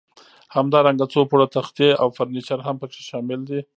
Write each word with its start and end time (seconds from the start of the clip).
همدارنګه 0.55 1.05
څو 1.13 1.19
پوړه 1.29 1.47
تختې 1.55 1.89
او 2.01 2.07
فرنیچر 2.17 2.59
هم 2.67 2.75
پکې 2.81 3.01
شامل 3.09 3.39
دي. 3.49 3.59